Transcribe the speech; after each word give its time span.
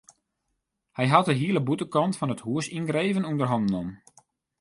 Hy 0.97 1.05
hat 1.13 1.27
de 1.27 1.35
hiele 1.39 1.61
bûtenkant 1.67 2.17
fan 2.19 2.33
it 2.35 2.43
hús 2.45 2.65
yngreven 2.77 3.27
ûnder 3.29 3.49
hannen 3.51 3.71
nommen. 3.75 3.95